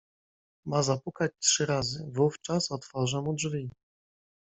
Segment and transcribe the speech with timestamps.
[0.65, 3.69] "Ma zapukać trzy razy, wówczas otworzę mu drzwi."